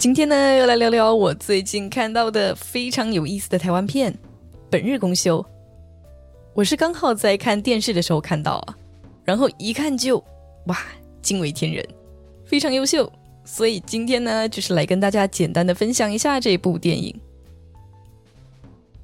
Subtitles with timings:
[0.00, 4.10] 今天呢，又来聊聊我最近看到的非常有意思的台湾片
[4.70, 5.42] 《本日公休》。
[6.54, 8.74] 我是刚好在看电视的时候看到啊，
[9.24, 10.16] 然后一看就
[10.68, 10.78] 哇，
[11.20, 11.86] 惊为天人，
[12.46, 13.12] 非常优秀。
[13.44, 17.12] 所以今天呢，就是来跟大家简单的分享一下这部电影。《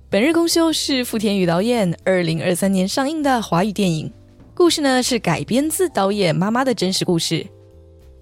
[0.09, 4.11] 本日公休》是富田宇导演二零二三年上映的华语电影，
[4.55, 7.47] 故事呢是改编自导演妈妈的真实故事。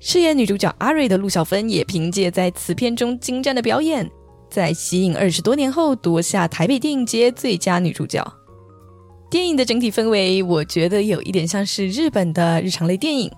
[0.07, 4.07] 饰演女主角阿瑞的陆小芬也凭借在此片中精湛的表演，
[4.51, 8.23] 在吸引二十多年后夺下台北电影节最佳女主角。
[9.31, 13.33] 电影的整体氛围，我觉得有一点像是日本的日常类电影，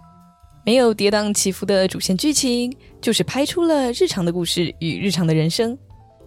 [0.65, 5.79] 没有跌宕起伏的主线剧情，就是拍出了日常的故事与日常的人生，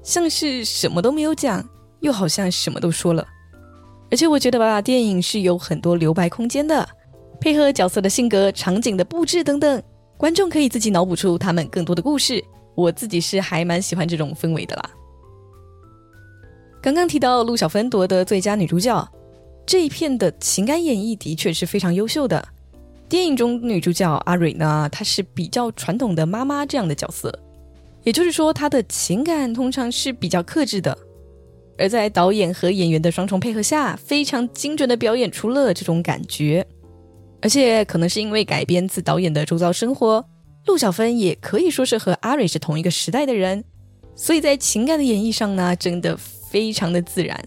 [0.02, 1.61] 像是什么都没有讲，
[1.99, 3.27] 又好像什么都说了。
[4.09, 6.88] 而且我觉得吧，电影是有很多留白空间的，
[7.41, 9.83] 配合角色的性格、场景的布置等等。
[10.20, 12.44] 观众可以自己脑补出他们更多的故事，
[12.75, 14.89] 我自己是还蛮喜欢这种氛围的啦。
[16.81, 19.09] 刚刚提到陆小芬夺得最佳女主角，
[19.66, 22.45] 这一片的情感演绎的确是非常优秀的。
[23.08, 27.33] 电影中女主角阿蕊呢，她是比较传统的妈妈这样的角色，
[28.04, 30.98] 也就是说她的情感通常是比较克制的，
[31.78, 36.67] 而在导演和演员的双重配合下，非常精准的表演出了这种感觉。
[37.42, 40.23] 而且可能是因为改编自导演的周遭生活，
[40.66, 43.64] 陆小芬也可以说是和阿蕊是同一个时代的人，
[44.14, 47.42] 所以在情感的演绎上呢，真的非常的自然，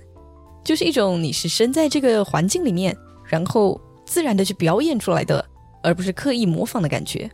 [0.64, 5.44] 就是一种你是身在这个环境里面，然后自然的去表演出来的，
[5.82, 7.30] 而不是刻意模仿的感觉。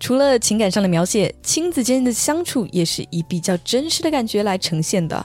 [0.00, 5.24] 除了情感上的描写，亲子间的相处也是以比较真实的感觉来呈现的，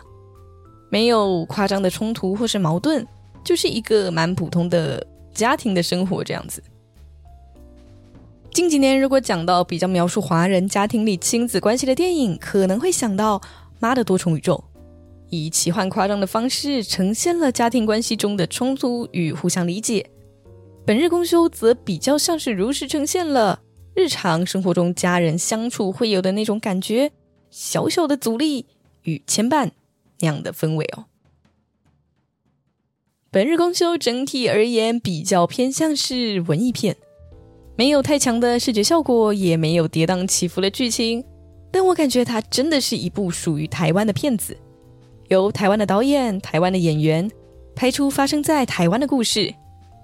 [0.92, 3.06] 没有夸张的冲突或是矛盾，
[3.44, 5.08] 就是一个蛮普通的。
[5.34, 6.64] 家庭的生活这样子。
[8.54, 13.40] 近几年，如果讲到比较描述华人家庭里亲子关系的电影，可能会想到
[13.80, 14.62] 《妈的多重宇宙》，
[15.30, 20.10] 以奇幻夸张的方式呈现了家庭关系中的冲突与互相理解。
[20.86, 23.62] 《本日公休》则比较像是如实呈现了
[23.96, 27.12] 日常生活中家人相处会有的那种感觉，
[27.50, 28.66] 小小的阻力
[29.04, 29.72] 与牵绊
[30.20, 31.06] 那样的氛围哦。
[33.34, 36.94] 本日公休整体而言比较偏向是文艺片，
[37.78, 41.24] 没有太强的视觉效果，也没有跌宕起伏的剧情，
[41.72, 44.58] 但我感觉它真的是一部属于台湾的片子，
[45.30, 47.32] 由台湾的导演、台湾的演员
[47.74, 49.54] 拍出发生在台湾的故事，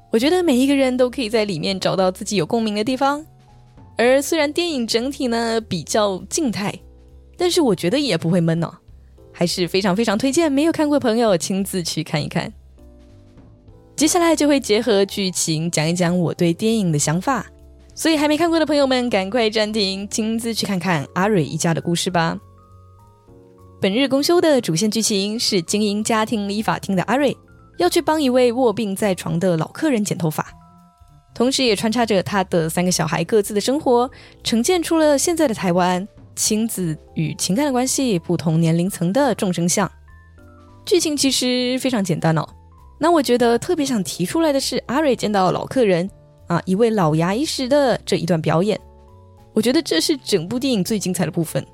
[0.10, 3.26] 我觉得每一个人都可以在里面找到自己有共鸣的地方。
[3.98, 6.74] 而虽然电影整体呢比较静态，
[7.36, 8.72] 但是我觉得也不会闷哦，
[9.34, 12.54] 还是非常非常推荐没有看过朋友亲自去看一看。
[13.98, 17.44] 接下来就会结合剧情讲一讲我对电影的想法，
[17.96, 22.38] 所以还没看过的朋友们赶快暂停，亲自去看看阿蕊一家的故事吧。
[23.82, 27.36] 本日公休的主线剧情是经营家庭理发厅的阿瑞
[27.80, 30.46] 要去帮一位卧病在床的老客人剪头发，
[31.34, 34.08] 同时也穿插着他的三个小孩各自的生活，
[34.44, 39.92] 呈现出了现在的台湾亲子与情感的关系不同年龄层的众生相。
[40.86, 42.48] 剧情其实非常简单哦。
[43.00, 46.10] 那我觉得特别想提出来的是，阿瑞见到老客人
[46.48, 48.80] 啊，一位老牙医时的这一段表演，
[49.54, 51.66] 我觉得这是整部电影最精彩的部分。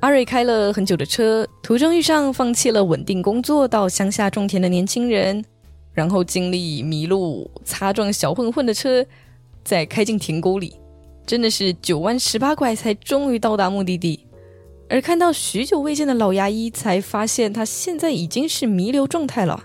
[0.00, 5.44] 阿瑞开了很久的车，途中遇上放弃了稳定工作到乡下种田的年轻人，
[5.92, 9.06] 然后经历迷路、擦撞小混混的车，
[9.62, 10.74] 再开进田沟里，
[11.24, 14.26] 真的是九弯十八拐才终于到达目的地。
[14.92, 19.64] 而看到许久未见的老牙医，才发现他现在已经是弥留状态了。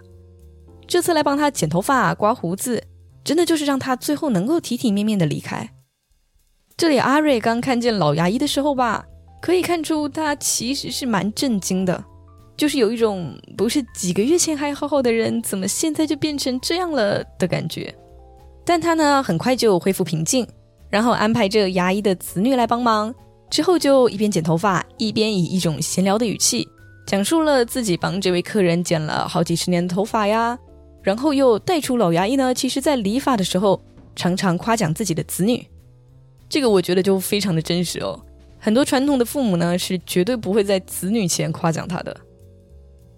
[0.87, 2.81] 这次来帮他剪头发、刮胡子，
[3.25, 5.69] 真的就是让他最后能够体体面面的离开。
[6.77, 9.03] 这里阿瑞刚看见老牙医的时候吧，
[9.41, 12.01] 可以看出他其实是蛮震惊的，
[12.55, 17.93] 就是有一种不是几个月前还好好的人，怎么现在就变成这样了的感觉。
[18.63, 20.47] 但他呢，很快就恢复平静，
[20.89, 23.13] 然后安排着牙医的子女来帮忙。
[23.49, 26.67] 之后就一边剪头发，一边以一种闲聊的语气
[27.05, 30.57] 讲述了自己帮这位客人剪了好几十年的头发呀，
[31.01, 33.81] 然后又带出老牙医呢，其实在理发的时候
[34.15, 35.65] 常常夸奖自己的子女，
[36.49, 38.19] 这个我觉得就非常的真实哦。
[38.59, 42.15] 很多传统的父母呢是绝对不会在子女前夸奖他的，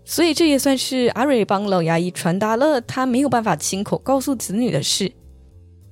[0.06, 5.12] 所以这也算是阿瑞帮老牙医传达了他没有办法亲口告诉子女的事，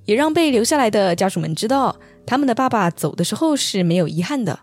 [0.06, 1.98] 也让被留下来的家属们知道。
[2.28, 4.60] 他们的爸爸走的时候是没有遗憾的。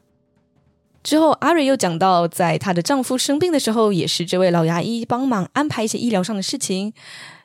[1.02, 6.92] 之后，阿蕊又讲到，在她的丈夫生病的时候，也是这位老牙医帮忙安排一些医疗上的事情。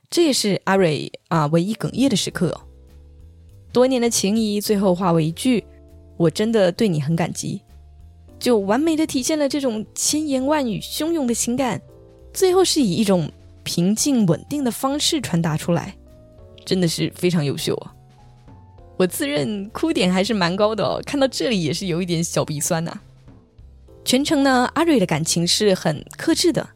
[0.10, 2.62] 这也是阿蕊啊唯一哽咽的时刻。
[3.72, 5.64] 多年的情谊最后化为一句
[6.18, 7.62] ：“我真的对你很感激，
[8.40, 11.82] 就完美的体现了这种千言万语汹涌的情感，
[12.34, 13.32] 最后是以一种
[13.64, 15.96] 平静稳定的方式传达出来，
[16.66, 17.94] 真的是非常优秀啊！
[19.00, 23.00] 我自认哭点还是蛮高的哦，看到这里也是有一点小鼻酸呐。
[24.04, 26.68] 全程呢，阿瑞的感情是很克制的，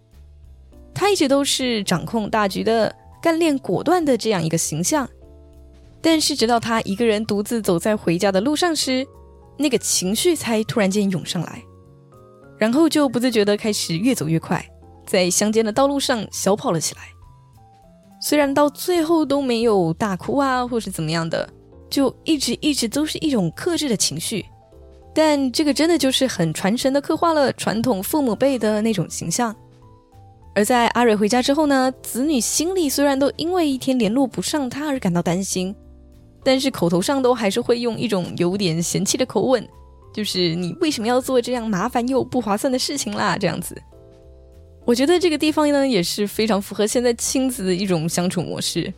[0.93, 5.09] 他一直都是掌控大局的、干练果断的这样一个形象。
[6.01, 9.05] 但是直到他一个人独自走在回家的路上时，
[9.57, 11.61] 那个情绪才突然间涌上来，
[12.57, 14.65] 然后就不自觉的开始越走越快，
[15.05, 17.01] 在乡间的道路上小跑了起来。
[18.21, 21.49] 虽然到最后都没有大哭啊，或是怎么样的，
[21.93, 24.43] 就一直一直都是一种克制的情绪。
[25.13, 29.55] 但这个真的就是很传神的刻画了传统父母辈的那种形象。
[30.55, 35.75] 而在阿蕊回家之后呢，子女心里虽然都因为一天联络不上他而感到担心，
[36.43, 39.63] 但是口头上都还是会用一种有点嫌弃的口吻，
[40.11, 43.37] 就是你为什么要做这样麻烦又不划算的事情啦？
[43.37, 43.79] 这样子，
[44.83, 48.91] 我觉得这个地方呢也是非常符合现在亲子的一种相处模式。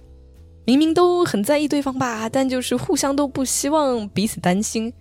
[0.65, 4.91] 明明都很在意对方吧，但就是互相都不希望彼此担心。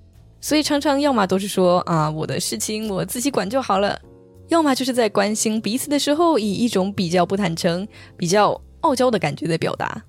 [0.41, 3.99] 所以常常要么都是说啊，我的事情我自己管就好了，
[4.49, 10.03] 要么就是在关心彼此的时候，以一种比较不坦诚、比较傲娇的感觉在表达。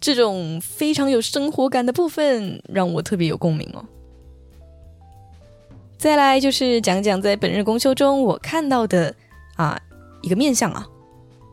[0.00, 3.84] 这种非常有生活感的部分，让我特别有共鸣哦。
[5.96, 9.14] 再来就是讲讲在本日公休中我看到的
[9.54, 9.80] 啊
[10.20, 10.84] 一个面相啊，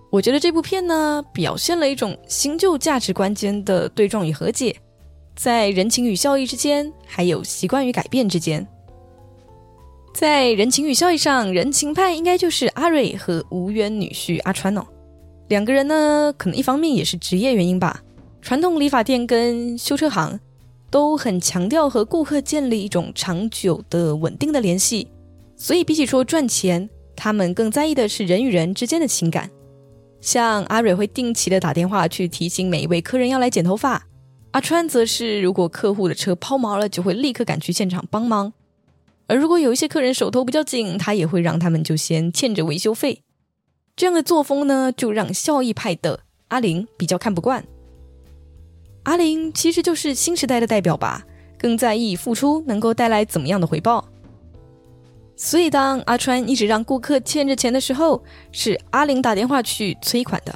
[0.10, 4.76] 我觉得这部片呢表现了一种新旧价值观间的对撞与和解。
[5.36, 8.68] 在人情与效益之间，还有习惯与改变之间。
[10.14, 14.86] 在人情与效益上，人情派应该就是阿瑞和无缘女婿阿川哦。
[15.48, 18.04] 两个人呢，可能一方面也是职业原因吧。
[18.42, 20.40] 传统理发店跟修车行
[20.90, 25.08] 都很强调和顾客建立一种长久的稳定的联系，
[25.56, 29.50] 所以比起说赚钱，他们更在意的是人与人之间的情感。
[30.22, 34.06] 像阿蕊会定期的打电话去提醒每一位客人要来剪头发。
[34.52, 38.52] 阿川则是，如果客户的车抛锚了，就会立刻赶去现场帮忙；
[39.28, 43.22] 而如果有一些客人手头比较紧，他也会让他们就先欠着维修费。
[43.96, 47.64] 这样的作风呢，就让效益派的阿玲比较看不惯。
[49.04, 51.26] 阿玲其实就是新时代的代表吧，
[51.58, 54.08] 更在意付出能够带来怎么样的回报。
[55.42, 58.22] 所以，当阿川一直让顾客欠着钱的时候，
[58.52, 60.54] 是阿玲打电话去催款的。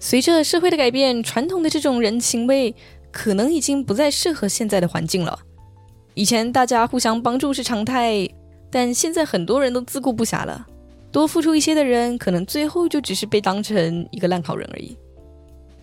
[0.00, 2.74] 随着社会的改变，传统的这种人情味
[3.12, 5.38] 可能已经不再适合现在的环境了。
[6.14, 8.28] 以前大家互相帮助是常态，
[8.68, 10.66] 但现在很多人都自顾不暇了。
[11.12, 14.96] 多付出一些的人，可能最后就只是被当成一个烂好人而已。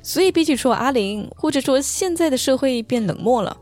[0.01, 3.55] 所以，比起说阿玲，或者说现在的社会变冷漠了，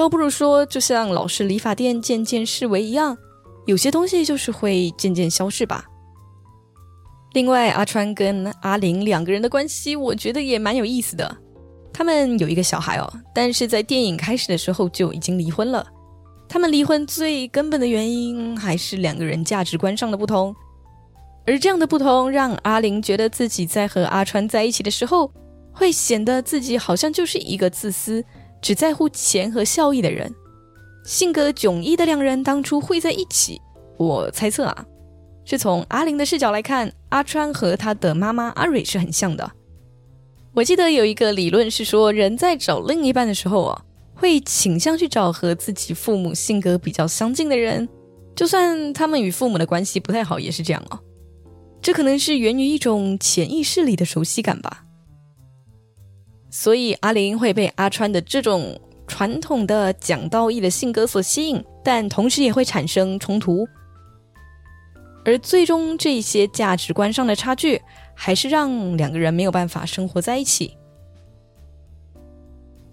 [0.00, 3.18] 倒不如说，就像老式理发店渐渐式微一样，
[3.66, 5.84] 有些东西就是会渐渐消逝吧。
[7.34, 11.36] 另外，阿川跟阿玲两个人的关系，我觉得也蛮有意思的。
[11.92, 15.86] 他们有一个小孩哦，但是在电影开始的时候就已经离婚了。
[16.48, 20.56] 他们离婚最根本的原因还是两个人价值观上的不同，
[21.46, 25.30] 而这样的不同让阿玲觉得自己在和阿川在一起的时候，
[25.74, 28.24] 会显得自己好像就是一个自私、
[28.60, 30.32] 只在乎钱和效益的人。
[31.04, 33.60] 性格迥异的两人当初会在一起，
[33.96, 34.84] 我猜测啊。
[35.44, 39.50] 是从阿玲的视角来看，阿川和他的妈妈阿蕊是很像的。
[40.52, 47.88] 我记得有一个理论是说，人在找另一半的时候啊，会倾向去找和自己父母性格比较相近的人，
[48.36, 51.00] 就算他们与父母的关系不太好，也是这样哦。
[51.80, 54.84] 这可能是源于一种潜意识里的熟悉感吧。
[56.50, 63.66] 所以阿玲会被阿川的这种传统的讲道义的性格所吸引，但同时也会产生冲突。
[65.24, 67.80] 而最终，这些价值观上的差距，
[68.14, 70.76] 还是让两个人没有办法生活在一起。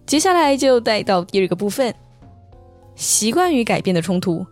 [0.06, 1.94] 接下来就带到第二个部分：
[2.96, 4.46] 习惯与改变的冲突。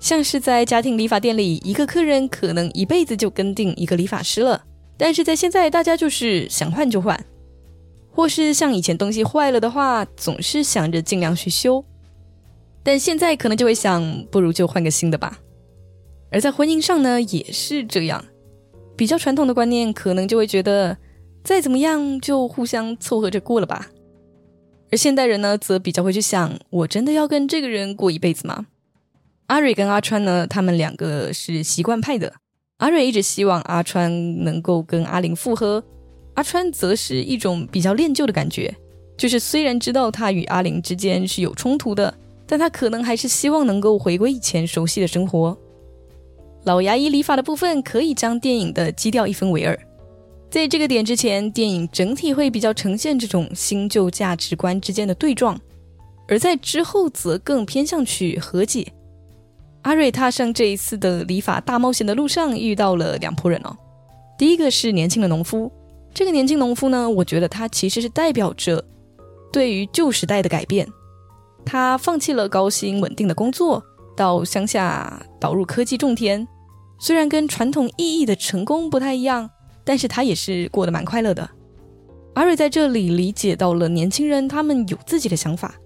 [0.00, 4.64] 像是在家庭理发店里，一个客人可能一辈子就跟定一个理发师了，
[4.96, 7.22] 但是在现在，大家就是想换就换，
[8.18, 11.84] 或是像以前东西坏了的话，总是想着尽量去修，
[12.82, 15.38] 但现在可能就会想，不如就换个新的吧。
[16.32, 18.24] 而在婚姻上呢，也是这样。
[18.96, 20.98] 比较传统的观念，可能就会觉得
[21.44, 23.86] 再怎么样就互相凑合着过了吧。
[24.90, 28.66] 而现代人呢，则比较会去想：我真的要跟这个人过一辈子吗？
[29.46, 32.34] 阿蕊跟阿川呢，他们两个是习惯派的。
[32.78, 35.84] 阿蕊一直希望阿川能够跟阿玲复合，
[36.38, 38.72] 阿川则是一种比较恋旧的感觉，
[39.16, 42.16] 就是虽然知道他与阿玲之间是有冲突的，
[42.46, 45.58] 但他可能还是希望能够回归以前熟悉的生活。
[46.62, 49.76] 老牙医理发的部分可以将电影的基调一分为二，
[50.48, 55.60] 在这个点之前，电影整体会比较呈现这种新旧价值观之间的对撞，
[56.28, 58.86] 而在之后则更偏向去和解。
[59.82, 63.76] 阿瑞踏上这一次的理发大冒险的路上，遇到了两拨人哦。
[64.38, 65.72] 第一个是年轻的农夫，
[66.18, 68.84] 这个年轻农夫呢，我觉得他其实是代表着
[69.52, 70.84] 对于旧时代的改变。
[71.64, 73.80] 他放弃了高薪稳定的工作，
[74.16, 76.44] 到乡下导入科技种田。
[76.98, 79.48] 虽然跟传统意义的成功不太一样，
[79.84, 81.48] 但是他也是过得蛮快乐的。
[82.34, 85.76] 阿瑞在这里理解到了年轻人他们有自己的想法，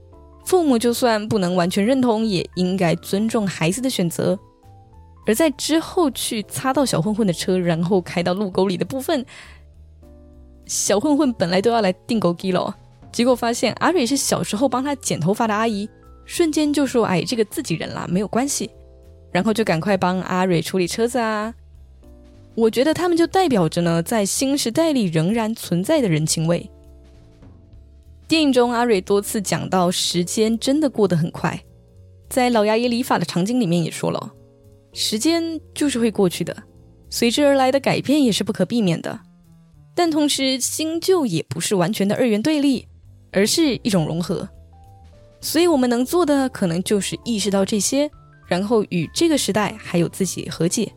[0.46, 4.38] 父母就算不能完全认同，也应该尊重孩子的选择。
[5.26, 9.26] 而在之后去擦到小混混的车，然后开到路沟里的部分，
[10.72, 12.74] 小混混本来都要来订狗机了，
[13.12, 15.86] 结果发现阿瑞是小时候帮他剪头发的阿姨，
[16.24, 18.70] 瞬间就说：“哎，这个自己人啦，没有关系。”
[19.30, 21.52] 然后就赶快帮阿蕊处理车子啊！
[22.54, 26.70] 我觉得他们就代表着呢，在新时代里仍然存在的人情味。
[28.26, 31.62] 电影中，阿蕊多次讲到时间真的过得很快，
[32.30, 34.32] 在老牙医理发的场景里面也说了，
[34.94, 36.56] 时间就是会过去的，
[37.10, 39.20] 随之而来的改变也是不可避免的。
[39.94, 42.86] 但同时，新旧也不是完全的二元对立，
[43.30, 44.48] 而是一种融合。
[45.40, 48.10] 所以我们能做的，可能就是意识到这些。
[48.48, 50.92] 然后与这个时代还有自己和解。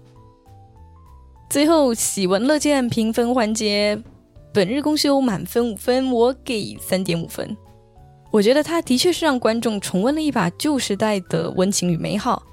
[1.49, 3.97] 最后喜闻乐见评分环节，
[4.53, 7.55] 本日公休满分五分，我给三点五分。
[8.29, 12.43] 我觉得他的确是让观众重温了一把旧时代的温情与美好。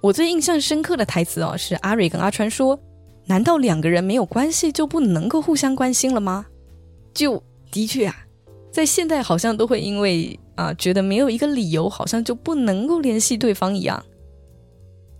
[0.00, 2.78] 我最印象深刻的台词哦，是阿蕊跟阿川说
[3.26, 6.46] ：“难道两个人没有关系就不能够互相关心了吗？”
[7.14, 8.14] 就的确啊，
[8.70, 14.04] 在现代好像都会因为啊觉得没有一个理由，好像就不能够联系对方一样。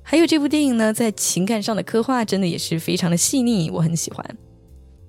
[0.03, 4.25] 还有这部电影呢，在情感上的刻画真的也是非常的细腻，我很喜欢。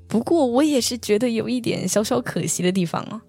[0.08, 3.22] 不过我也是觉得有一点小小可惜的地方哦。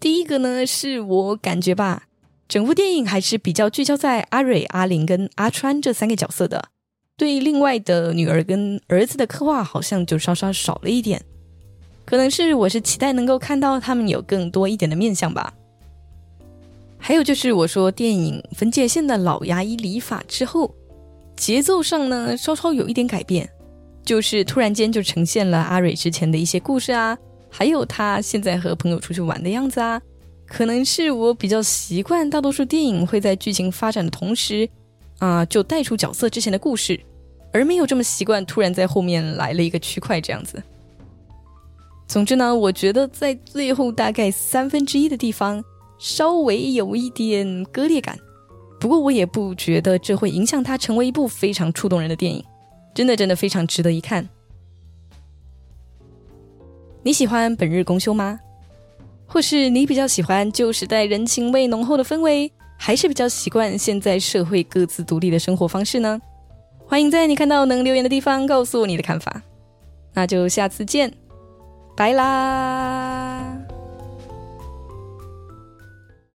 [0.00, 2.04] 第一个呢，是我感觉吧，
[2.48, 6.68] 整部电影还是比较聚焦在阿蕊、阿玲跟阿川这三个角色的，
[7.16, 11.22] 对另外的女儿跟儿子的刻画好像就稍稍少了一点。
[12.04, 15.54] 可能是我是期待能够看到他们有更多一点的面相吧。
[16.98, 20.74] 还有就是我说电影分界线的老牙医理发之后，
[21.36, 23.48] 节奏上呢稍稍有一点改变，
[24.04, 27.16] 就是突然间就呈现了阿蕊之前的一些故事啊，
[27.50, 30.00] 还有他现在和朋友出去玩的样子啊，
[30.46, 34.68] 可能是我比较习惯大多数电影会在剧情发展的同时
[35.22, 36.98] 啊就带出角色之前的故事，
[37.52, 40.60] 而没有这么习惯突然在后面来了一个区块这样子。
[42.08, 45.62] 总之呢，我觉得在最后大概三分之一的地方。
[45.98, 48.18] 稍微有一点割裂感，
[48.80, 52.44] 不过我也不觉得这会影响它成为一部非常触动人的电影，
[52.92, 54.28] 真的真的非常值得一看。
[57.04, 58.40] 你喜欢本日公休吗？
[59.28, 62.50] 或是你比较喜欢旧时代人情味浓厚的氛围，
[62.84, 66.20] 还是比较习惯现在社会各自独立的生活方式呢？
[66.84, 69.40] 欢迎在你看到能留言的地方告诉我你的看法。
[70.12, 71.14] 那就下次见，
[71.96, 73.51] 拜啦。